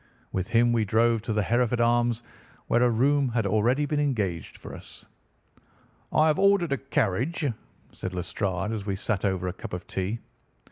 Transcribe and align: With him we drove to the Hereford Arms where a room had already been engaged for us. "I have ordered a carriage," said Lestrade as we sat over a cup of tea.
With 0.31 0.47
him 0.47 0.73
we 0.73 0.83
drove 0.83 1.21
to 1.21 1.31
the 1.31 1.43
Hereford 1.43 1.79
Arms 1.79 2.23
where 2.65 2.81
a 2.81 2.89
room 2.89 3.29
had 3.35 3.45
already 3.45 3.85
been 3.85 3.99
engaged 3.99 4.57
for 4.57 4.73
us. 4.73 5.05
"I 6.11 6.25
have 6.25 6.39
ordered 6.39 6.71
a 6.73 6.77
carriage," 6.79 7.45
said 7.91 8.15
Lestrade 8.15 8.71
as 8.71 8.83
we 8.83 8.95
sat 8.95 9.23
over 9.25 9.47
a 9.47 9.53
cup 9.53 9.73
of 9.73 9.85
tea. 9.85 10.17